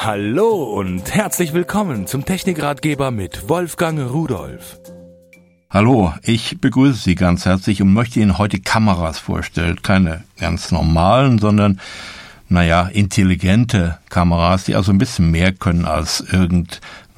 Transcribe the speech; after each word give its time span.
Hallo 0.00 0.62
und 0.78 1.12
herzlich 1.12 1.52
willkommen 1.54 2.06
zum 2.06 2.24
Technikratgeber 2.24 3.10
mit 3.10 3.48
Wolfgang 3.48 3.98
Rudolf. 3.98 4.78
Hallo, 5.70 6.14
ich 6.22 6.60
begrüße 6.60 7.02
Sie 7.02 7.16
ganz 7.16 7.44
herzlich 7.46 7.82
und 7.82 7.92
möchte 7.92 8.20
Ihnen 8.20 8.38
heute 8.38 8.60
Kameras 8.60 9.18
vorstellen. 9.18 9.82
Keine 9.82 10.22
ganz 10.38 10.70
normalen, 10.70 11.40
sondern 11.40 11.80
naja, 12.48 12.86
intelligente 12.86 13.98
Kameras, 14.08 14.62
die 14.62 14.76
also 14.76 14.92
ein 14.92 14.98
bisschen 14.98 15.32
mehr 15.32 15.50
können 15.50 15.84
als 15.84 16.20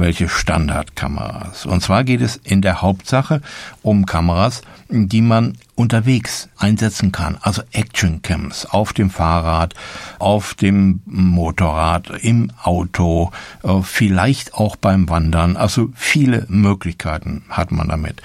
irgendwelche 0.01 0.30
Standardkameras. 0.30 1.66
Und 1.66 1.83
zwar 1.83 2.05
geht 2.05 2.23
es 2.23 2.37
in 2.37 2.62
der 2.62 2.80
Hauptsache 2.80 3.43
um 3.83 4.07
Kameras, 4.07 4.62
die 4.89 5.21
man 5.21 5.59
unterwegs 5.75 6.48
einsetzen 6.57 7.12
kann. 7.12 7.37
Also 7.43 7.62
Action 7.73 8.23
Cams 8.23 8.65
auf 8.65 8.95
dem 8.95 9.11
Fahrrad, 9.11 9.75
auf 10.19 10.55
dem 10.55 11.02
Motorrad, 11.05 12.09
im 12.23 12.51
Auto, 12.62 13.30
äh, 13.62 13.83
vielleicht 13.83 14.55
auch 14.55 14.77
beim 14.77 15.06
Wandern. 15.11 15.59
Also 15.59 15.91
viele 15.95 16.47
Möglichkeiten 16.48 17.42
hat 17.51 17.70
man 17.70 17.89
damit. 17.89 18.23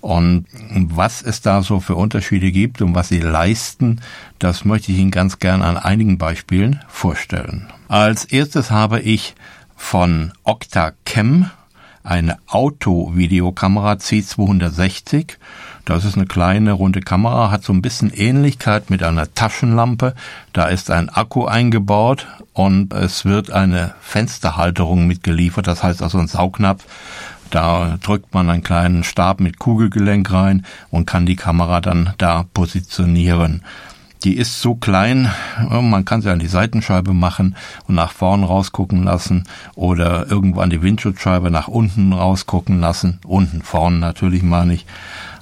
Und 0.00 0.46
was 0.72 1.22
es 1.22 1.40
da 1.40 1.62
so 1.64 1.80
für 1.80 1.96
Unterschiede 1.96 2.52
gibt 2.52 2.80
und 2.82 2.94
was 2.94 3.08
sie 3.08 3.18
leisten, 3.18 4.00
das 4.38 4.64
möchte 4.64 4.92
ich 4.92 4.98
Ihnen 4.98 5.10
ganz 5.10 5.40
gern 5.40 5.62
an 5.62 5.76
einigen 5.76 6.18
Beispielen 6.18 6.80
vorstellen. 6.86 7.66
Als 7.88 8.24
erstes 8.24 8.70
habe 8.70 9.00
ich 9.00 9.34
von 9.76 10.32
Octacam 10.44 11.50
eine 12.02 12.38
Auto-Videokamera 12.46 13.92
C260. 13.92 15.34
Das 15.84 16.04
ist 16.04 16.16
eine 16.16 16.26
kleine 16.26 16.72
runde 16.72 17.00
Kamera, 17.00 17.50
hat 17.50 17.62
so 17.62 17.72
ein 17.72 17.82
bisschen 17.82 18.12
Ähnlichkeit 18.12 18.90
mit 18.90 19.02
einer 19.02 19.32
Taschenlampe. 19.34 20.14
Da 20.52 20.66
ist 20.66 20.90
ein 20.90 21.08
Akku 21.08 21.46
eingebaut 21.46 22.26
und 22.52 22.92
es 22.92 23.24
wird 23.24 23.50
eine 23.50 23.94
Fensterhalterung 24.00 25.06
mitgeliefert, 25.06 25.66
das 25.66 25.82
heißt 25.82 26.02
also 26.02 26.18
ein 26.18 26.28
Saugnapf 26.28 26.84
da 27.50 27.98
drückt 28.02 28.34
man 28.34 28.50
einen 28.50 28.62
kleinen 28.62 29.04
Stab 29.04 29.40
mit 29.40 29.58
Kugelgelenk 29.58 30.32
rein 30.32 30.66
und 30.90 31.06
kann 31.06 31.26
die 31.26 31.36
Kamera 31.36 31.80
dann 31.80 32.14
da 32.18 32.44
positionieren. 32.54 33.62
Die 34.26 34.36
ist 34.36 34.60
so 34.60 34.74
klein, 34.74 35.30
man 35.70 36.04
kann 36.04 36.20
sie 36.20 36.32
an 36.32 36.40
die 36.40 36.48
Seitenscheibe 36.48 37.14
machen 37.14 37.54
und 37.86 37.94
nach 37.94 38.10
vorn 38.10 38.42
rausgucken 38.42 39.04
lassen 39.04 39.44
oder 39.76 40.28
irgendwo 40.28 40.62
an 40.62 40.70
die 40.70 40.82
Windschutzscheibe 40.82 41.48
nach 41.52 41.68
unten 41.68 42.12
rausgucken 42.12 42.80
lassen. 42.80 43.20
Unten 43.24 43.62
vorn 43.62 44.00
natürlich 44.00 44.42
meine 44.42 44.74
ich. 44.74 44.84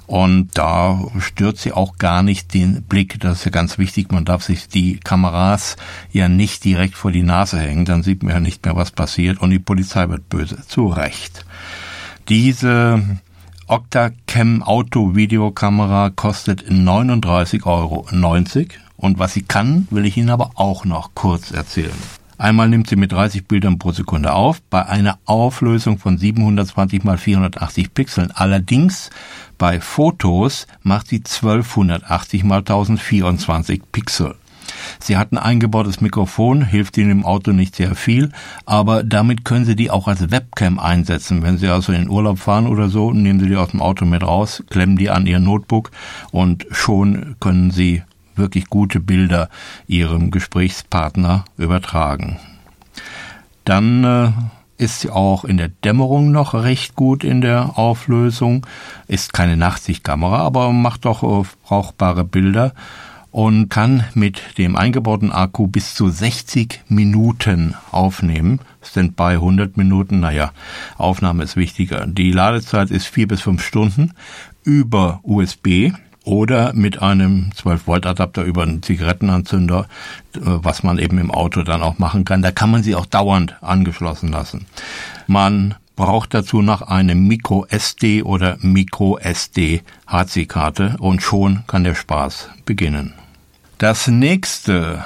Und 0.05 0.49
da 0.53 1.03
stört 1.17 1.57
sie 1.57 1.71
auch 1.71 1.97
gar 1.97 2.21
nicht 2.21 2.53
den 2.53 2.83
Blick. 2.83 3.19
Das 3.19 3.39
ist 3.39 3.45
ja 3.45 3.49
ganz 3.49 3.79
wichtig. 3.79 4.11
Man 4.11 4.23
darf 4.23 4.43
sich 4.43 4.67
die 4.67 4.99
Kameras 4.99 5.77
ja 6.11 6.29
nicht 6.29 6.63
direkt 6.63 6.93
vor 6.93 7.11
die 7.11 7.23
Nase 7.23 7.57
hängen. 7.57 7.85
Dann 7.85 8.03
sieht 8.03 8.21
man 8.21 8.33
ja 8.33 8.39
nicht 8.39 8.63
mehr, 8.65 8.75
was 8.75 8.91
passiert. 8.91 9.39
Und 9.41 9.49
die 9.49 9.57
Polizei 9.57 10.07
wird 10.09 10.29
böse. 10.29 10.61
Zu 10.67 10.89
Recht. 10.89 11.43
Diese 12.29 13.01
Octacam 13.67 14.61
Auto 14.61 15.15
Videokamera 15.15 16.11
kostet 16.11 16.69
39,90 16.69 17.65
Euro. 17.65 18.05
Und 18.95 19.17
was 19.17 19.33
sie 19.33 19.41
kann, 19.41 19.87
will 19.89 20.05
ich 20.05 20.17
Ihnen 20.17 20.29
aber 20.29 20.51
auch 20.53 20.85
noch 20.85 21.15
kurz 21.15 21.49
erzählen. 21.49 21.91
Einmal 22.37 22.69
nimmt 22.69 22.87
sie 22.87 22.95
mit 22.95 23.11
30 23.11 23.47
Bildern 23.47 23.79
pro 23.79 23.91
Sekunde 23.91 24.33
auf, 24.33 24.61
bei 24.69 24.85
einer 24.85 25.17
Auflösung 25.25 25.97
von 25.97 26.19
720 26.19 27.03
x 27.03 27.21
480 27.21 27.93
Pixeln. 27.95 28.31
Allerdings 28.31 29.09
bei 29.57 29.81
Fotos 29.81 30.67
macht 30.83 31.07
sie 31.07 31.23
1280 31.23 32.43
x 32.43 32.51
1024 32.51 33.81
Pixel. 33.91 34.35
Sie 34.99 35.17
hat 35.17 35.31
ein 35.31 35.37
eingebautes 35.37 36.01
Mikrofon, 36.01 36.63
hilft 36.63 36.97
Ihnen 36.97 37.11
im 37.11 37.25
Auto 37.25 37.51
nicht 37.51 37.75
sehr 37.75 37.95
viel, 37.95 38.31
aber 38.65 39.03
damit 39.03 39.45
können 39.45 39.65
Sie 39.65 39.75
die 39.75 39.91
auch 39.91 40.07
als 40.07 40.31
Webcam 40.31 40.79
einsetzen. 40.79 41.43
Wenn 41.43 41.57
Sie 41.57 41.67
also 41.67 41.91
in 41.91 42.03
den 42.03 42.09
Urlaub 42.09 42.39
fahren 42.39 42.67
oder 42.67 42.89
so, 42.89 43.11
nehmen 43.11 43.39
Sie 43.39 43.47
die 43.47 43.55
aus 43.55 43.71
dem 43.71 43.81
Auto 43.81 44.05
mit 44.05 44.23
raus, 44.23 44.63
klemmen 44.69 44.97
die 44.97 45.09
an 45.09 45.27
Ihr 45.27 45.39
Notebook 45.39 45.91
und 46.31 46.65
schon 46.71 47.35
können 47.39 47.71
Sie 47.71 48.03
wirklich 48.35 48.69
gute 48.69 48.99
Bilder 48.99 49.49
Ihrem 49.87 50.31
Gesprächspartner 50.31 51.45
übertragen. 51.57 52.37
Dann 53.63 54.03
äh, 54.03 54.31
ist 54.77 55.01
sie 55.01 55.09
auch 55.09 55.45
in 55.45 55.57
der 55.57 55.69
Dämmerung 55.69 56.31
noch 56.31 56.53
recht 56.53 56.95
gut 56.95 57.23
in 57.23 57.41
der 57.41 57.77
Auflösung, 57.77 58.65
ist 59.07 59.33
keine 59.33 59.57
Nachtsichtkamera, 59.57 60.39
aber 60.39 60.71
macht 60.71 61.05
doch 61.05 61.23
äh, 61.23 61.47
brauchbare 61.63 62.23
Bilder 62.23 62.73
und 63.35 63.67
kann 63.67 64.05
mit 64.13 64.57
dem 64.57 64.77
eingebauten 64.77 65.29
Akku 65.29 65.67
bis 65.67 65.93
zu 65.93 66.07
60 66.07 66.83
Minuten 66.87 67.75
aufnehmen. 67.91 68.61
Bei 69.17 69.33
100 69.33 69.75
Minuten, 69.75 70.21
naja, 70.21 70.53
Aufnahme 70.97 71.43
ist 71.43 71.57
wichtiger. 71.57 72.07
Die 72.07 72.31
Ladezeit 72.31 72.91
ist 72.91 73.07
vier 73.07 73.27
bis 73.27 73.41
fünf 73.41 73.61
Stunden 73.61 74.13
über 74.63 75.19
USB 75.23 75.91
oder 76.23 76.71
mit 76.71 77.01
einem 77.01 77.49
12-Volt-Adapter 77.57 78.43
über 78.43 78.63
einen 78.63 78.81
Zigarettenanzünder, 78.81 79.81
äh, 80.35 80.39
was 80.39 80.83
man 80.83 80.97
eben 80.97 81.17
im 81.17 81.29
Auto 81.29 81.63
dann 81.63 81.83
auch 81.83 81.99
machen 81.99 82.23
kann. 82.23 82.41
Da 82.41 82.51
kann 82.51 82.71
man 82.71 82.83
sie 82.83 82.95
auch 82.95 83.05
dauernd 83.05 83.61
angeschlossen 83.61 84.29
lassen. 84.29 84.65
Man 85.27 85.75
braucht 85.97 86.33
dazu 86.33 86.61
noch 86.61 86.83
eine 86.83 87.15
Micro 87.15 87.65
SD 87.65 88.23
oder 88.23 88.55
Micro 88.61 89.17
SD 89.17 89.81
HC-Karte 90.07 90.95
und 90.99 91.21
schon 91.21 91.63
kann 91.67 91.83
der 91.83 91.95
Spaß 91.95 92.49
beginnen. 92.63 93.13
Das 93.77 94.07
nächste 94.07 95.03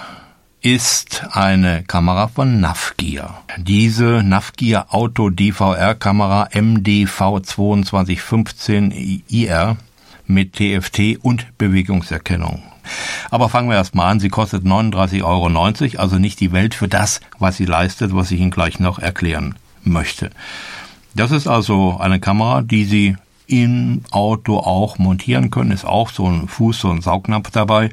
ist 0.61 1.23
eine 1.31 1.83
Kamera 1.85 2.27
von 2.27 2.59
Navgear. 2.59 3.41
Diese 3.57 4.21
Navgear 4.23 4.93
Auto 4.93 5.31
DVR 5.31 5.95
Kamera 5.95 6.49
MDV 6.53 7.39
2215 7.41 9.23
IR 9.27 9.77
mit 10.27 10.53
TFT 10.53 11.17
und 11.23 11.57
Bewegungserkennung. 11.57 12.61
Aber 13.31 13.49
fangen 13.49 13.69
wir 13.69 13.75
erstmal 13.75 14.11
an. 14.11 14.19
Sie 14.19 14.29
kostet 14.29 14.63
39,90 14.63 15.23
Euro, 15.23 16.01
also 16.03 16.19
nicht 16.19 16.39
die 16.39 16.51
Welt 16.51 16.75
für 16.75 16.87
das, 16.87 17.21
was 17.39 17.57
sie 17.57 17.65
leistet, 17.65 18.13
was 18.13 18.29
ich 18.29 18.39
Ihnen 18.39 18.51
gleich 18.51 18.79
noch 18.79 18.99
erklären 18.99 19.55
möchte. 19.83 20.29
Das 21.15 21.31
ist 21.31 21.47
also 21.47 21.97
eine 21.99 22.19
Kamera, 22.19 22.61
die 22.61 22.85
Sie 22.85 23.17
im 23.47 24.03
Auto 24.11 24.59
auch 24.59 24.99
montieren 24.99 25.49
können. 25.49 25.71
Ist 25.71 25.85
auch 25.85 26.11
so 26.11 26.27
ein 26.27 26.47
Fuß, 26.47 26.81
so 26.81 26.91
ein 26.91 27.01
Saugnapf 27.01 27.49
dabei 27.49 27.89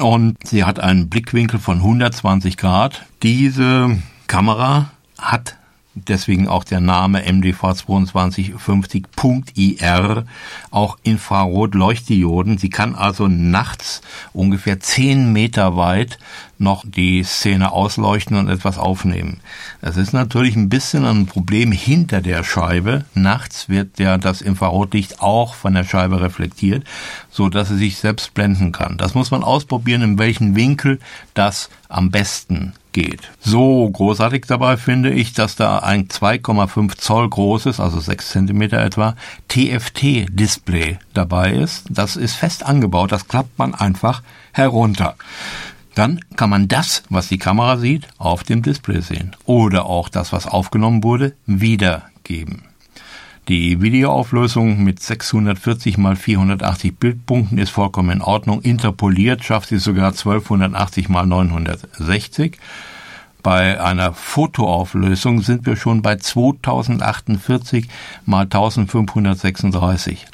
und 0.00 0.36
sie 0.44 0.64
hat 0.64 0.80
einen 0.80 1.08
Blickwinkel 1.08 1.58
von 1.58 1.78
120 1.78 2.56
Grad. 2.56 3.06
Diese 3.22 3.98
Kamera 4.26 4.90
hat 5.18 5.56
deswegen 5.94 6.48
auch 6.48 6.64
der 6.64 6.80
Name 6.80 7.24
MDV2250.IR, 7.26 10.24
auch 10.70 10.98
Infrarot-Leuchtdioden. 11.02 12.56
Sie 12.58 12.68
kann 12.70 12.94
also 12.94 13.28
nachts 13.28 14.00
ungefähr 14.32 14.80
10 14.80 15.30
Meter 15.32 15.76
weit 15.76 16.18
noch 16.58 16.84
die 16.86 17.22
Szene 17.24 17.72
ausleuchten 17.72 18.36
und 18.36 18.48
etwas 18.48 18.78
aufnehmen. 18.78 19.40
Es 19.80 19.96
ist 19.96 20.12
natürlich 20.12 20.54
ein 20.56 20.68
bisschen 20.68 21.04
ein 21.04 21.26
Problem 21.26 21.72
hinter 21.72 22.20
der 22.20 22.44
Scheibe. 22.44 23.04
Nachts 23.14 23.68
wird 23.68 23.98
ja 23.98 24.16
das 24.16 24.42
Infrarotlicht 24.42 25.20
auch 25.20 25.54
von 25.54 25.74
der 25.74 25.82
Scheibe 25.84 26.20
reflektiert, 26.20 26.84
so 27.30 27.48
dass 27.48 27.68
sie 27.68 27.78
sich 27.78 27.96
selbst 27.96 28.34
blenden 28.34 28.70
kann. 28.72 28.96
Das 28.96 29.14
muss 29.14 29.32
man 29.32 29.42
ausprobieren, 29.42 30.02
in 30.02 30.18
welchem 30.18 30.54
Winkel 30.54 31.00
das 31.34 31.68
am 31.88 32.10
besten 32.10 32.74
geht. 32.92 33.30
So 33.40 33.88
großartig 33.90 34.44
dabei 34.46 34.76
finde 34.76 35.10
ich, 35.10 35.32
dass 35.32 35.56
da 35.56 35.78
ein 35.78 36.08
2,5 36.08 36.96
Zoll 36.96 37.28
großes, 37.28 37.80
also 37.80 38.00
6 38.00 38.30
Zentimeter 38.30 38.80
etwa, 38.80 39.16
TFT-Display 39.48 40.98
dabei 41.14 41.52
ist. 41.52 41.84
Das 41.90 42.16
ist 42.16 42.34
fest 42.34 42.64
angebaut, 42.64 43.12
das 43.12 43.28
klappt 43.28 43.58
man 43.58 43.74
einfach 43.74 44.22
herunter. 44.52 45.16
Dann 45.94 46.20
kann 46.36 46.50
man 46.50 46.68
das, 46.68 47.02
was 47.10 47.28
die 47.28 47.38
Kamera 47.38 47.76
sieht, 47.76 48.08
auf 48.16 48.44
dem 48.44 48.62
Display 48.62 49.00
sehen. 49.00 49.36
Oder 49.44 49.86
auch 49.86 50.08
das, 50.08 50.32
was 50.32 50.46
aufgenommen 50.46 51.02
wurde, 51.04 51.34
wiedergeben. 51.46 52.71
Die 53.48 53.82
Videoauflösung 53.82 54.84
mit 54.84 55.02
640 55.02 55.98
mal 55.98 56.14
480 56.14 56.96
Bildpunkten 56.96 57.58
ist 57.58 57.70
vollkommen 57.70 58.10
in 58.10 58.22
Ordnung. 58.22 58.62
Interpoliert 58.62 59.42
schafft 59.42 59.70
sie 59.70 59.78
sogar 59.78 60.10
1280 60.10 61.08
mal 61.08 61.26
960. 61.26 62.58
Bei 63.42 63.82
einer 63.82 64.12
Fotoauflösung 64.12 65.40
sind 65.40 65.66
wir 65.66 65.74
schon 65.74 66.02
bei 66.02 66.16
2048 66.16 67.88
mal 68.24 68.42
1536. 68.42 70.26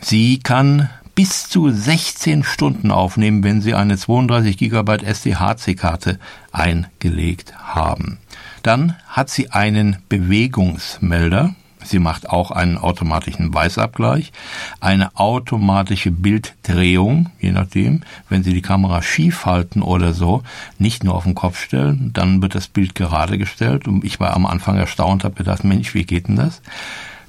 Sie 0.00 0.38
kann 0.38 0.88
bis 1.16 1.48
zu 1.48 1.70
16 1.70 2.44
Stunden 2.44 2.92
aufnehmen, 2.92 3.42
wenn 3.42 3.60
Sie 3.60 3.74
eine 3.74 3.98
32 3.98 4.56
GB 4.56 4.98
SDHC-Karte 5.04 6.20
eingelegt 6.52 7.54
haben. 7.58 8.18
Dann 8.62 8.96
hat 9.08 9.28
sie 9.30 9.50
einen 9.50 9.96
Bewegungsmelder 10.08 11.54
Sie 11.84 11.98
macht 11.98 12.28
auch 12.28 12.50
einen 12.50 12.78
automatischen 12.78 13.52
Weißabgleich, 13.52 14.32
eine 14.80 15.16
automatische 15.16 16.10
Bilddrehung, 16.10 17.30
je 17.40 17.52
nachdem. 17.52 18.02
Wenn 18.28 18.42
Sie 18.42 18.52
die 18.52 18.62
Kamera 18.62 19.02
schief 19.02 19.46
halten 19.46 19.82
oder 19.82 20.12
so, 20.12 20.42
nicht 20.78 21.04
nur 21.04 21.14
auf 21.14 21.24
den 21.24 21.34
Kopf 21.34 21.62
stellen, 21.62 22.10
dann 22.12 22.42
wird 22.42 22.54
das 22.54 22.68
Bild 22.68 22.94
gerade 22.94 23.38
gestellt. 23.38 23.88
Und 23.88 24.04
ich 24.04 24.20
war 24.20 24.34
am 24.34 24.46
Anfang 24.46 24.76
erstaunt, 24.76 25.24
habe 25.24 25.34
gedacht, 25.34 25.64
Mensch, 25.64 25.94
wie 25.94 26.04
geht 26.04 26.28
denn 26.28 26.36
das? 26.36 26.60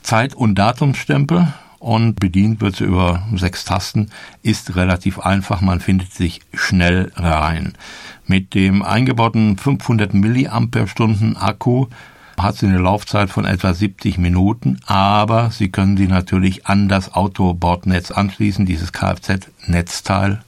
Zeit- 0.04 0.34
und 0.34 0.56
Datumstempel 0.56 1.54
und 1.80 2.20
bedient 2.20 2.62
wird 2.62 2.76
sie 2.76 2.84
über 2.84 3.24
sechs 3.36 3.66
Tasten, 3.66 4.12
ist 4.44 4.76
relativ 4.76 5.20
einfach, 5.20 5.62
man 5.62 5.80
findet 5.80 6.14
sich 6.14 6.42
schnell 6.54 7.12
rein. 7.16 7.74
Mit 8.28 8.54
dem 8.54 8.84
eingebauten 8.84 9.58
500 9.58 10.14
Milliampere-Stunden 10.14 11.38
Akku 11.38 11.88
hat 12.42 12.58
sie 12.58 12.68
eine 12.68 12.78
Laufzeit 12.78 13.30
von 13.30 13.46
etwa 13.46 13.74
70 13.74 14.18
Minuten, 14.18 14.80
aber 14.86 15.52
Sie 15.52 15.70
können 15.70 15.98
sie 15.98 16.08
natürlich 16.08 16.66
an 16.68 16.90
das 16.90 17.14
Autobordnetz 17.14 18.12
anschließen, 18.12 18.66
dieses 18.66 18.92
Kfz-Netzteil. 18.94 20.42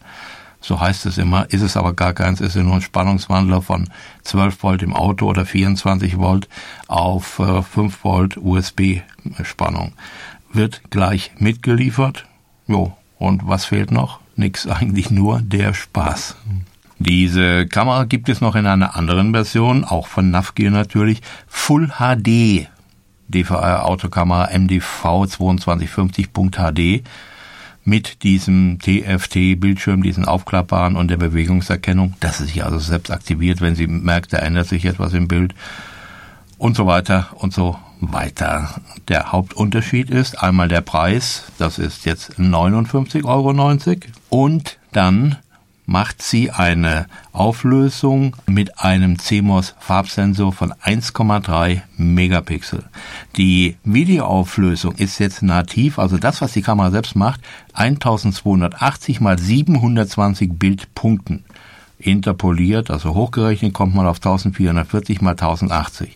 So 0.62 0.80
heißt 0.80 1.06
es 1.08 1.18
immer, 1.18 1.52
ist 1.52 1.62
es 1.62 1.76
aber 1.76 1.94
gar 1.94 2.14
keins, 2.14 2.40
ist 2.40 2.56
ja 2.56 2.64
nur 2.64 2.76
ein 2.76 2.82
Spannungswandler 2.82 3.62
von 3.62 3.90
12 4.24 4.64
Volt 4.64 4.82
im 4.82 4.94
Auto 4.94 5.28
oder 5.28 5.46
24 5.46 6.18
Volt 6.18 6.48
auf 6.88 7.26
5 7.26 7.78
äh, 7.78 8.04
Volt 8.04 8.38
USB-Spannung. 8.38 9.94
Wird 10.54 10.82
gleich 10.90 11.32
mitgeliefert. 11.38 12.26
Jo, 12.66 12.96
und 13.20 13.46
was 13.46 13.66
fehlt 13.66 13.92
noch? 13.92 14.20
Nix, 14.36 14.66
eigentlich 14.68 15.12
nur 15.12 15.42
der 15.42 15.74
Spaß. 15.74 16.38
Diese 17.06 17.68
Kamera 17.68 18.06
gibt 18.06 18.30
es 18.30 18.40
noch 18.40 18.56
in 18.56 18.66
einer 18.66 18.96
anderen 18.96 19.34
Version, 19.34 19.84
auch 19.84 20.08
von 20.08 20.32
Navgear 20.32 20.72
natürlich, 20.72 21.22
Full 21.48 21.92
HD 22.00 22.70
DVR 23.28 23.86
Autokamera 23.86 24.58
MDV 24.58 25.26
2250.HD 25.26 27.04
mit 27.84 28.24
diesem 28.24 28.80
TFT-Bildschirm, 28.80 30.02
diesen 30.02 30.24
aufklappbaren 30.24 30.96
und 30.96 31.10
der 31.10 31.18
Bewegungserkennung. 31.18 32.14
Das 32.22 32.40
ist 32.40 32.48
sich 32.48 32.64
also 32.64 32.80
selbst 32.80 33.12
aktiviert, 33.12 33.60
wenn 33.60 33.76
sie 33.76 33.88
merkt, 33.88 34.32
da 34.32 34.38
ändert 34.38 34.68
sich 34.68 34.86
etwas 34.86 35.14
im 35.14 35.28
Bild. 35.28 35.54
Und 36.58 36.78
so 36.78 36.88
weiter 36.88 37.32
und 37.36 37.54
so 37.54 37.78
weiter. 38.00 38.76
Der 39.10 39.34
Hauptunterschied 39.34 40.10
ist 40.10 40.42
einmal 40.42 40.70
der 40.70 40.80
Preis, 40.80 41.52
das 41.58 41.80
ist 41.80 42.06
jetzt 42.06 42.40
59,90 42.40 43.26
Euro 43.26 43.50
und 44.30 44.78
dann 44.94 45.38
macht 45.86 46.22
sie 46.22 46.52
eine 46.52 47.08
Auflösung 47.32 48.36
mit 48.48 48.80
einem 48.80 49.20
CMOS 49.20 49.76
Farbsensor 49.80 50.54
von 50.54 50.74
1,3 50.74 51.82
Megapixel. 51.98 52.84
Die 53.36 53.78
Videoauflösung 53.84 54.96
ist 54.96 55.20
jetzt 55.20 55.42
nativ, 55.42 56.00
also 56.00 56.18
das, 56.18 56.42
was 56.42 56.54
die 56.54 56.62
Kamera 56.62 56.92
selbst 56.92 57.16
macht, 57.16 57.42
1280 57.74 59.20
mal 59.20 59.38
720 59.38 60.54
Bildpunkten. 60.54 61.44
Interpoliert, 62.00 62.92
also 62.92 63.14
hochgerechnet, 63.14 63.74
kommt 63.74 63.96
man 63.96 64.08
auf 64.08 64.18
1440 64.18 65.22
mal 65.22 65.32
1080. 65.32 66.16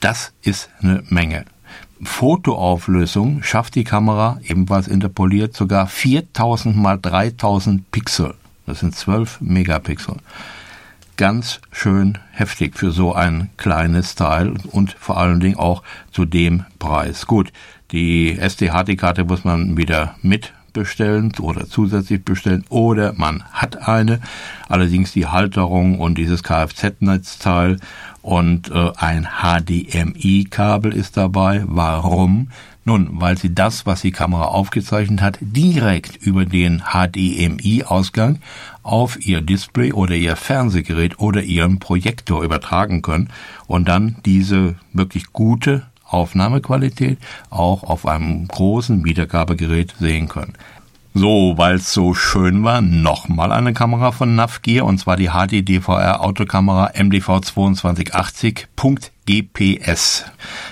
Das 0.00 0.32
ist 0.42 0.68
eine 0.80 1.02
Menge. 1.08 1.44
Fotoauflösung 2.02 3.42
schafft 3.42 3.74
die 3.74 3.84
Kamera, 3.84 4.38
ebenfalls 4.44 4.88
interpoliert, 4.88 5.54
sogar 5.56 5.86
4000 5.86 6.76
mal 6.76 6.98
3000 6.98 7.90
Pixel. 7.90 8.34
Das 8.66 8.80
sind 8.80 8.94
12 8.94 9.40
Megapixel. 9.40 10.16
Ganz 11.16 11.60
schön 11.72 12.18
heftig 12.32 12.76
für 12.76 12.90
so 12.90 13.14
ein 13.14 13.48
kleines 13.56 14.16
Teil 14.16 14.54
und 14.72 14.92
vor 14.98 15.16
allen 15.16 15.40
Dingen 15.40 15.56
auch 15.56 15.82
zu 16.12 16.26
dem 16.26 16.64
Preis. 16.78 17.26
Gut, 17.26 17.52
die 17.92 18.38
SD-HD-Karte 18.38 19.24
muss 19.24 19.44
man 19.44 19.78
wieder 19.78 20.16
mitbestellen 20.20 21.32
oder 21.40 21.66
zusätzlich 21.66 22.22
bestellen 22.22 22.64
oder 22.68 23.14
man 23.14 23.44
hat 23.52 23.88
eine. 23.88 24.20
Allerdings 24.68 25.12
die 25.12 25.26
Halterung 25.26 25.98
und 25.98 26.18
dieses 26.18 26.42
Kfz-Netzteil 26.42 27.78
und 28.20 28.70
äh, 28.70 28.90
ein 28.96 29.28
HDMI-Kabel 29.40 30.92
ist 30.92 31.16
dabei. 31.16 31.62
Warum? 31.66 32.48
Nun, 32.88 33.20
weil 33.20 33.36
sie 33.36 33.52
das, 33.52 33.84
was 33.84 34.02
die 34.02 34.12
Kamera 34.12 34.44
aufgezeichnet 34.44 35.20
hat, 35.20 35.38
direkt 35.40 36.18
über 36.18 36.44
den 36.44 36.84
HDMI-Ausgang 36.92 38.38
auf 38.84 39.26
ihr 39.26 39.40
Display 39.40 39.92
oder 39.92 40.14
ihr 40.14 40.36
Fernsehgerät 40.36 41.18
oder 41.18 41.42
ihren 41.42 41.80
Projektor 41.80 42.44
übertragen 42.44 43.02
können 43.02 43.30
und 43.66 43.88
dann 43.88 44.18
diese 44.24 44.76
wirklich 44.92 45.32
gute 45.32 45.82
Aufnahmequalität 46.04 47.18
auch 47.50 47.82
auf 47.82 48.06
einem 48.06 48.46
großen 48.46 49.04
Wiedergabegerät 49.04 49.96
sehen 49.98 50.28
können. 50.28 50.52
So, 51.12 51.54
weil 51.56 51.74
es 51.76 51.92
so 51.92 52.14
schön 52.14 52.62
war, 52.62 52.82
nochmal 52.82 53.50
eine 53.50 53.72
Kamera 53.72 54.12
von 54.12 54.36
Navgear 54.36 54.86
und 54.86 54.98
zwar 54.98 55.16
die 55.16 55.30
HD-DVR 55.30 56.22
Autokamera 56.22 56.92
MDV 56.96 57.40
2280.GPS 57.40 60.24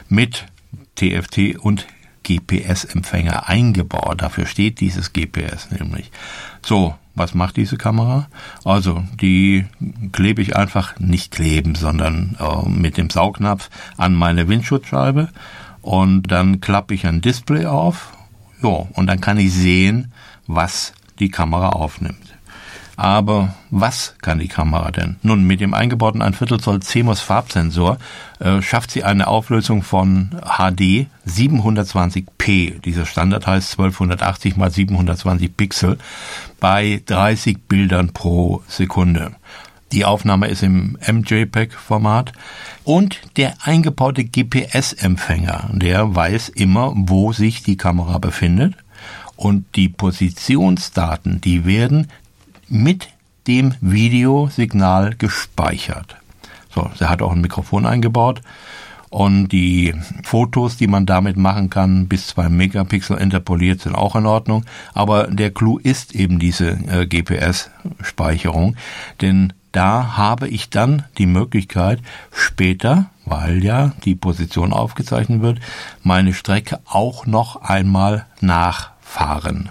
mit 0.08 0.44
TFT 0.94 1.58
und 1.58 1.88
GPS-Empfänger 2.24 3.48
eingebaut. 3.48 4.22
Dafür 4.22 4.46
steht 4.46 4.80
dieses 4.80 5.12
GPS 5.12 5.70
nämlich. 5.70 6.10
So, 6.64 6.94
was 7.14 7.34
macht 7.34 7.56
diese 7.56 7.76
Kamera? 7.76 8.28
Also, 8.64 9.04
die 9.20 9.66
klebe 10.12 10.42
ich 10.42 10.56
einfach 10.56 10.98
nicht 10.98 11.30
kleben, 11.32 11.74
sondern 11.74 12.36
äh, 12.40 12.68
mit 12.68 12.96
dem 12.96 13.10
Saugnapf 13.10 13.70
an 13.96 14.14
meine 14.14 14.48
Windschutzscheibe 14.48 15.28
und 15.82 16.32
dann 16.32 16.60
klappe 16.60 16.94
ich 16.94 17.06
ein 17.06 17.20
Display 17.20 17.66
auf. 17.66 18.16
Jo, 18.62 18.88
und 18.94 19.06
dann 19.06 19.20
kann 19.20 19.38
ich 19.38 19.52
sehen, 19.52 20.12
was 20.46 20.94
die 21.18 21.30
Kamera 21.30 21.70
aufnimmt. 21.70 22.33
Aber 22.96 23.54
was 23.70 24.14
kann 24.22 24.38
die 24.38 24.48
Kamera 24.48 24.90
denn? 24.90 25.16
Nun, 25.22 25.44
mit 25.44 25.60
dem 25.60 25.74
eingebauten 25.74 26.22
1 26.22 26.36
Viertel 26.36 26.60
Zoll 26.60 26.80
CMOS 26.80 27.20
Farbsensor 27.20 27.98
äh, 28.38 28.62
schafft 28.62 28.92
sie 28.92 29.02
eine 29.02 29.26
Auflösung 29.26 29.82
von 29.82 30.30
HD 30.42 31.06
720p. 31.26 32.80
Dieser 32.80 33.06
Standard 33.06 33.46
heißt 33.46 33.72
1280 33.72 34.56
x 34.56 34.74
720 34.74 35.56
Pixel 35.56 35.98
bei 36.60 37.02
30 37.06 37.64
Bildern 37.66 38.12
pro 38.12 38.62
Sekunde. 38.68 39.32
Die 39.92 40.04
Aufnahme 40.04 40.48
ist 40.48 40.62
im 40.62 40.98
MJPEG-Format 41.06 42.32
und 42.84 43.20
der 43.36 43.54
eingebaute 43.62 44.24
GPS-Empfänger, 44.24 45.70
der 45.72 46.14
weiß 46.14 46.48
immer, 46.48 46.92
wo 46.94 47.32
sich 47.32 47.62
die 47.62 47.76
Kamera 47.76 48.18
befindet 48.18 48.74
und 49.36 49.64
die 49.76 49.88
Positionsdaten, 49.88 51.40
die 51.40 51.64
werden 51.64 52.08
mit 52.68 53.08
dem 53.46 53.74
Videosignal 53.80 55.14
gespeichert. 55.16 56.16
So, 56.74 56.90
sie 56.98 57.08
hat 57.08 57.22
auch 57.22 57.32
ein 57.32 57.40
Mikrofon 57.40 57.86
eingebaut 57.86 58.40
und 59.14 59.48
die 59.48 59.94
Fotos, 60.24 60.76
die 60.76 60.88
man 60.88 61.06
damit 61.06 61.36
machen 61.36 61.70
kann, 61.70 62.08
bis 62.08 62.26
zwei 62.26 62.48
Megapixel 62.48 63.16
interpoliert, 63.16 63.80
sind 63.80 63.94
auch 63.94 64.16
in 64.16 64.26
Ordnung. 64.26 64.64
Aber 64.92 65.28
der 65.28 65.52
Clou 65.52 65.78
ist 65.78 66.16
eben 66.16 66.40
diese 66.40 66.70
äh, 66.70 67.06
GPS-Speicherung, 67.06 68.74
denn 69.20 69.52
da 69.70 70.16
habe 70.16 70.48
ich 70.48 70.70
dann 70.70 71.04
die 71.18 71.26
Möglichkeit, 71.26 72.00
später, 72.32 73.06
weil 73.24 73.62
ja 73.62 73.92
die 74.04 74.16
Position 74.16 74.72
aufgezeichnet 74.72 75.42
wird, 75.42 75.60
meine 76.02 76.32
Strecke 76.32 76.80
auch 76.84 77.24
noch 77.26 77.62
einmal 77.62 78.26
nachfahren 78.40 79.70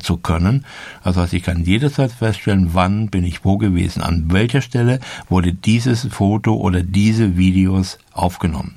zu 0.00 0.16
können. 0.16 0.64
Also 1.02 1.26
ich 1.30 1.42
kann 1.42 1.64
jederzeit 1.64 2.12
feststellen, 2.12 2.70
wann 2.72 3.08
bin 3.08 3.24
ich 3.24 3.44
wo 3.44 3.58
gewesen, 3.58 4.02
an 4.02 4.32
welcher 4.32 4.60
Stelle 4.60 5.00
wurde 5.28 5.52
dieses 5.52 6.06
Foto 6.10 6.54
oder 6.54 6.82
diese 6.82 7.36
Videos 7.36 7.98
aufgenommen. 8.12 8.76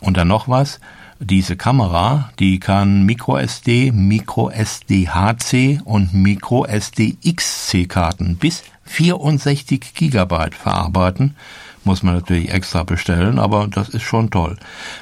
Und 0.00 0.16
dann 0.16 0.28
noch 0.28 0.48
was, 0.48 0.80
diese 1.22 1.54
Kamera, 1.56 2.30
die 2.38 2.60
kann 2.60 3.04
MicroSD, 3.04 3.92
MicroSD-HC 3.92 5.82
und 5.84 6.14
MicroSD-XC-Karten 6.14 8.36
bis 8.36 8.62
64 8.86 9.92
Gigabyte 9.94 10.54
verarbeiten. 10.54 11.36
Muss 11.84 12.02
man 12.02 12.14
natürlich 12.14 12.50
extra 12.50 12.84
bestellen, 12.84 13.38
aber 13.38 13.68
das 13.68 13.90
ist 13.90 14.00
schon 14.02 14.30
toll. 14.30 14.56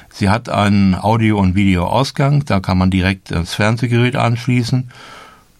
Sie 0.09 0.27
hat 0.29 0.49
einen 0.49 0.93
Audio- 0.95 1.39
und 1.39 1.55
Videoausgang, 1.55 2.43
da 2.45 2.59
kann 2.59 2.77
man 2.77 2.91
direkt 2.91 3.31
das 3.31 3.53
Fernsehgerät 3.53 4.17
anschließen 4.17 4.91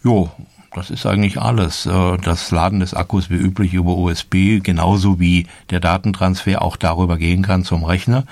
Jo, 0.03 0.29
das 0.73 0.91
ist 0.91 1.05
eigentlich 1.05 1.41
alles. 1.41 1.85
Äh, 1.85 2.17
das 2.17 2.51
Laden 2.51 2.79
des 2.79 2.93
Akkus 2.93 3.29
wie 3.29 3.35
üblich 3.35 3.73
über 3.73 3.97
USB, 3.97 4.61
genauso 4.61 5.19
wie 5.19 5.47
der 5.71 5.79
Datentransfer 5.79 6.61
auch 6.61 6.77
darüber 6.77 7.17
gehen 7.17 7.41
kann 7.41 7.63
zum 7.63 7.83
Rechner. 7.83 8.23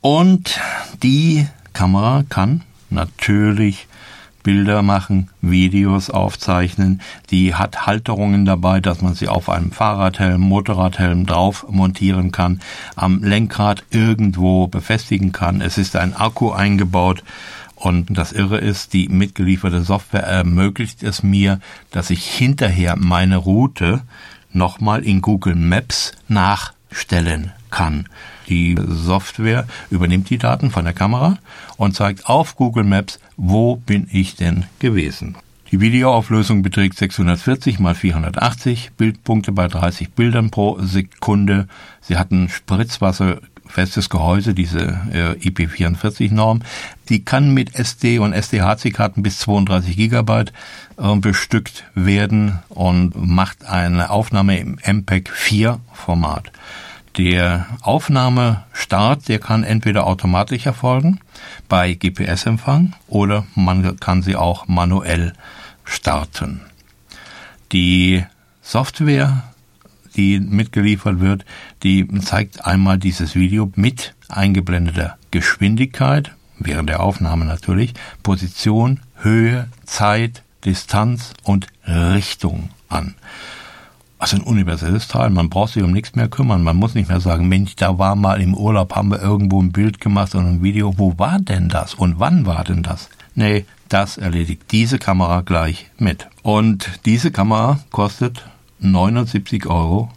und 0.00 0.60
die 1.02 1.46
Kamera 1.72 2.22
kann 2.28 2.62
natürlich 2.90 3.88
Bilder 4.44 4.82
machen, 4.82 5.30
Videos 5.40 6.10
aufzeichnen. 6.10 7.00
Die 7.30 7.54
hat 7.56 7.86
Halterungen 7.86 8.44
dabei, 8.44 8.80
dass 8.80 9.02
man 9.02 9.14
sie 9.14 9.26
auf 9.26 9.48
einem 9.48 9.72
Fahrradhelm, 9.72 10.40
Motorradhelm 10.40 11.26
drauf 11.26 11.66
montieren 11.68 12.30
kann, 12.30 12.60
am 12.94 13.24
Lenkrad 13.24 13.82
irgendwo 13.90 14.68
befestigen 14.68 15.32
kann. 15.32 15.60
Es 15.60 15.78
ist 15.78 15.96
ein 15.96 16.14
Akku 16.14 16.52
eingebaut. 16.52 17.24
Und 17.74 18.16
das 18.16 18.32
Irre 18.32 18.58
ist, 18.58 18.92
die 18.92 19.08
mitgelieferte 19.08 19.82
Software 19.82 20.22
ermöglicht 20.22 21.02
es 21.02 21.22
mir, 21.22 21.58
dass 21.90 22.10
ich 22.10 22.24
hinterher 22.24 22.94
meine 22.96 23.38
Route 23.38 24.02
nochmal 24.52 25.02
in 25.02 25.20
Google 25.20 25.56
Maps 25.56 26.12
nachstellen 26.28 27.52
kann. 27.74 28.08
Die 28.48 28.76
Software 28.86 29.66
übernimmt 29.90 30.30
die 30.30 30.38
Daten 30.38 30.70
von 30.70 30.84
der 30.84 30.94
Kamera 30.94 31.38
und 31.76 31.96
zeigt 31.96 32.26
auf 32.26 32.54
Google 32.54 32.84
Maps, 32.84 33.18
wo 33.36 33.76
bin 33.76 34.06
ich 34.12 34.36
denn 34.36 34.64
gewesen. 34.78 35.36
Die 35.72 35.80
Videoauflösung 35.80 36.62
beträgt 36.62 36.96
640 36.96 37.80
x 37.80 37.98
480 37.98 38.92
Bildpunkte 38.92 39.50
bei 39.50 39.66
30 39.66 40.12
Bildern 40.12 40.50
pro 40.50 40.78
Sekunde. 40.80 41.66
Sie 42.00 42.16
hatten 42.16 42.48
Spritzwasser 42.48 43.40
festes 43.66 44.08
Gehäuse, 44.08 44.54
diese 44.54 45.00
äh, 45.12 45.48
IP44-Norm. 45.48 46.60
Die 47.08 47.24
kann 47.24 47.52
mit 47.52 47.74
SD 47.74 48.20
und 48.20 48.34
SDHC-Karten 48.34 49.24
bis 49.24 49.40
32 49.40 49.96
Gigabyte 49.96 50.52
äh, 50.96 51.16
bestückt 51.16 51.84
werden 51.96 52.60
und 52.68 53.16
macht 53.16 53.64
eine 53.64 54.10
Aufnahme 54.10 54.58
im 54.58 54.78
MPEG 54.84 55.28
4 55.28 55.80
Format. 55.92 56.52
Der 57.16 57.66
Aufnahmestart, 57.82 59.28
der 59.28 59.38
kann 59.38 59.62
entweder 59.62 60.06
automatisch 60.06 60.66
erfolgen 60.66 61.20
bei 61.68 61.94
GPS-Empfang 61.94 62.94
oder 63.06 63.46
man 63.54 64.00
kann 64.00 64.22
sie 64.22 64.34
auch 64.34 64.66
manuell 64.66 65.32
starten. 65.84 66.62
Die 67.70 68.24
Software, 68.62 69.44
die 70.16 70.40
mitgeliefert 70.40 71.20
wird, 71.20 71.44
die 71.84 72.08
zeigt 72.20 72.64
einmal 72.64 72.98
dieses 72.98 73.36
Video 73.36 73.70
mit 73.76 74.14
eingeblendeter 74.28 75.16
Geschwindigkeit, 75.30 76.32
während 76.58 76.88
der 76.88 77.00
Aufnahme 77.00 77.44
natürlich, 77.44 77.94
Position, 78.24 79.00
Höhe, 79.16 79.68
Zeit, 79.84 80.42
Distanz 80.64 81.32
und 81.44 81.68
Richtung 81.86 82.70
an. 82.88 83.14
Also 84.24 84.38
ein 84.38 84.42
universelles 84.42 85.06
Teil. 85.06 85.28
Man 85.28 85.50
braucht 85.50 85.74
sich 85.74 85.82
um 85.82 85.92
nichts 85.92 86.14
mehr 86.14 86.28
kümmern. 86.28 86.62
Man 86.62 86.78
muss 86.78 86.94
nicht 86.94 87.10
mehr 87.10 87.20
sagen, 87.20 87.46
Mensch, 87.46 87.76
da 87.76 87.98
war 87.98 88.16
mal 88.16 88.40
im 88.40 88.54
Urlaub, 88.54 88.94
haben 88.94 89.10
wir 89.10 89.20
irgendwo 89.20 89.60
ein 89.60 89.70
Bild 89.70 90.00
gemacht 90.00 90.34
und 90.34 90.46
ein 90.46 90.62
Video. 90.62 90.96
Wo 90.96 91.18
war 91.18 91.38
denn 91.38 91.68
das? 91.68 91.92
Und 91.92 92.20
wann 92.20 92.46
war 92.46 92.64
denn 92.64 92.82
das? 92.82 93.10
Nee, 93.34 93.66
das 93.90 94.16
erledigt 94.16 94.62
diese 94.70 94.98
Kamera 94.98 95.42
gleich 95.42 95.90
mit. 95.98 96.26
Und 96.42 97.00
diese 97.04 97.32
Kamera 97.32 97.80
kostet 97.90 98.46
79,90 98.82 99.66
Euro 99.66 100.08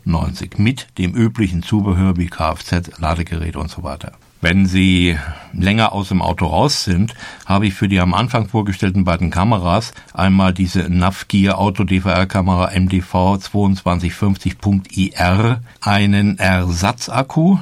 mit 0.55 0.87
dem 0.97 1.13
üblichen 1.13 1.61
Zubehör 1.61 2.15
wie 2.15 2.27
Kfz, 2.27 2.97
Ladegerät 2.99 3.57
und 3.57 3.69
so 3.69 3.83
weiter. 3.83 4.13
Wenn 4.39 4.67
Sie 4.67 5.17
länger 5.51 5.94
aus 5.94 6.10
dem 6.10 6.22
Auto 6.22 6.46
raus 6.46 6.84
sind, 6.84 7.15
habe 7.46 7.65
ich 7.65 7.74
für 7.74 7.88
die 7.88 8.00
am 8.00 8.13
Anfang 8.13 8.48
vorgestellten 8.48 9.03
beiden 9.03 9.32
Kameras 9.32 9.94
einmal 10.13 10.53
diese 10.53 10.89
Navgear 10.89 11.58
Auto 11.58 11.84
DVR 11.84 12.27
Kamera 12.27 12.70
MDV 12.77 13.38
2250.IR 13.38 15.62
einen 15.82 16.38
Ersatzakku, 16.38 17.58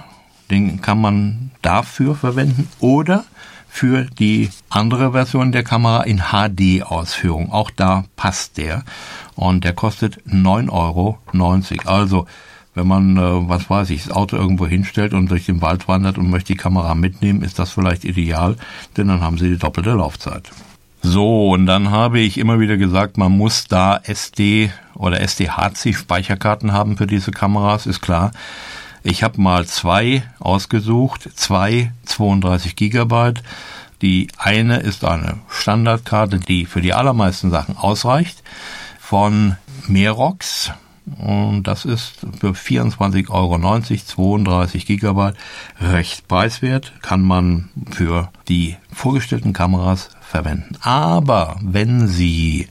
den 0.51 0.82
kann 0.82 1.00
man 1.00 1.51
dafür 1.62 2.13
verwenden 2.15 2.67
oder 2.79 3.24
für 3.70 4.05
die 4.05 4.50
andere 4.70 5.13
Version 5.13 5.51
der 5.51 5.63
Kamera 5.63 6.03
in 6.03 6.24
HD-Ausführung. 6.32 7.51
Auch 7.51 7.72
da 7.72 8.05
passt 8.15 8.58
der. 8.58 8.86
Und 9.36 9.65
der 9.65 9.74
kostet 9.74 10.22
9,90 10.27 10.72
Euro. 10.72 11.20
Also 11.86 12.25
wenn 12.75 12.88
man, 12.88 13.17
äh, 13.17 13.50
was 13.50 13.70
weiß 13.70 13.89
ich, 13.89 14.03
das 14.03 14.12
Auto 14.12 14.38
irgendwo 14.38 14.67
hinstellt 14.67 15.13
und 15.13 15.32
durch 15.32 15.46
den 15.46 15.62
Wald 15.62 15.88
wandert 15.88 16.17
und 16.17 16.29
möchte 16.29 16.53
die 16.53 16.60
Kamera 16.60 16.94
mitnehmen, 16.94 17.41
ist 17.41 17.58
das 17.58 17.72
vielleicht 17.72 18.05
ideal, 18.05 18.58
denn 18.98 19.08
dann 19.08 19.22
haben 19.22 19.38
sie 19.38 19.50
die 19.50 19.58
doppelte 19.58 19.94
Laufzeit. 19.94 20.51
So, 21.01 21.51
und 21.51 21.67
dann 21.67 21.91
habe 21.91 22.20
ich 22.20 22.38
immer 22.38 22.60
wieder 22.60 22.77
gesagt, 22.77 23.17
man 23.17 23.32
muss 23.32 23.65
da 23.65 23.98
SD 24.03 24.72
oder 24.96 25.22
SDHC 25.22 25.94
Speicherkarten 25.94 26.74
haben 26.74 26.98
für 26.98 27.08
diese 27.08 27.32
Kameras, 27.32 27.86
ist 27.86 28.01
klar. 28.01 28.32
Ich 29.03 29.22
habe 29.22 29.39
mal 29.39 29.67
zwei 29.67 30.24
ausgesucht, 30.39 31.29
zwei 31.36 31.91
32 32.05 32.75
Gigabyte. 32.75 33.44
Die 34.01 34.29
eine 34.38 34.77
ist 34.77 35.05
eine 35.05 35.38
Standardkarte, 35.48 36.39
die 36.39 36.65
für 36.65 36.82
die 36.82 36.94
allermeisten 36.94 37.51
Sachen 37.51 37.77
ausreicht, 37.77 38.41
von 39.00 39.58
Merox. 39.88 40.72
Und 41.19 41.63
das 41.63 41.85
ist 41.85 42.25
für 42.39 42.51
24,90 42.51 43.29
Euro, 43.29 43.59
32 43.79 44.85
Gigabyte, 44.85 45.35
recht 45.79 46.27
preiswert, 46.27 46.93
kann 47.01 47.21
man 47.21 47.69
für 47.91 48.29
die 48.47 48.75
vorgestellten 48.91 49.53
Kameras 49.53 50.09
verwenden. 50.21 50.77
Aber 50.81 51.57
wenn 51.62 52.07
Sie 52.07 52.69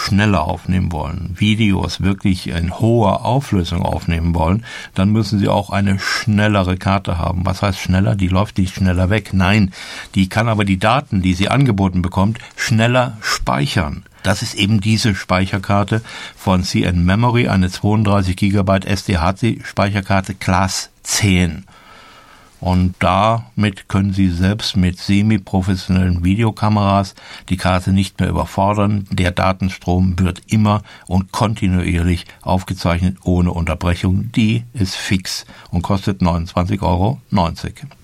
schneller 0.00 0.42
aufnehmen 0.42 0.92
wollen, 0.92 1.34
Videos 1.38 2.00
wirklich 2.00 2.48
in 2.48 2.78
hoher 2.78 3.24
Auflösung 3.24 3.82
aufnehmen 3.82 4.34
wollen, 4.34 4.64
dann 4.94 5.10
müssen 5.10 5.38
Sie 5.38 5.48
auch 5.48 5.70
eine 5.70 5.98
schnellere 5.98 6.76
Karte 6.76 7.18
haben. 7.18 7.44
Was 7.44 7.62
heißt 7.62 7.78
schneller? 7.78 8.16
Die 8.16 8.28
läuft 8.28 8.58
nicht 8.58 8.74
schneller 8.74 9.10
weg. 9.10 9.30
Nein, 9.32 9.72
die 10.14 10.28
kann 10.28 10.48
aber 10.48 10.64
die 10.64 10.78
Daten, 10.78 11.22
die 11.22 11.34
sie 11.34 11.48
angeboten 11.48 12.02
bekommt, 12.02 12.38
schneller 12.56 13.18
speichern. 13.20 14.04
Das 14.22 14.42
ist 14.42 14.54
eben 14.54 14.80
diese 14.80 15.14
Speicherkarte 15.14 16.02
von 16.36 16.62
CN 16.62 17.04
Memory, 17.04 17.48
eine 17.48 17.70
32 17.70 18.36
GB 18.36 18.80
SDHC 18.84 19.64
Speicherkarte 19.64 20.34
Class 20.34 20.90
10. 21.04 21.64
Und 22.60 22.94
damit 22.98 23.88
können 23.88 24.12
Sie 24.12 24.28
selbst 24.28 24.76
mit 24.76 24.98
semi-professionellen 24.98 26.24
Videokameras 26.24 27.14
die 27.48 27.56
Karte 27.56 27.92
nicht 27.92 28.20
mehr 28.20 28.28
überfordern. 28.28 29.06
Der 29.10 29.30
Datenstrom 29.30 30.18
wird 30.18 30.42
immer 30.46 30.82
und 31.06 31.32
kontinuierlich 31.32 32.26
aufgezeichnet 32.42 33.16
ohne 33.24 33.52
Unterbrechung. 33.52 34.30
Die 34.32 34.64
ist 34.74 34.94
fix 34.94 35.46
und 35.70 35.82
kostet 35.82 36.20
29,90 36.20 36.82
Euro. 36.82 37.18